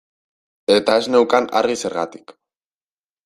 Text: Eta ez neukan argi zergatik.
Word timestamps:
Eta 0.75 0.95
ez 1.01 1.03
neukan 1.15 1.49
argi 1.61 1.77
zergatik. 1.83 2.33